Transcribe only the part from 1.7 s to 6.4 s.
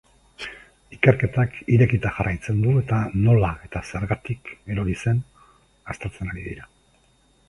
irekita jarraitzen du eta nola eta zergatik erori zen aztertzen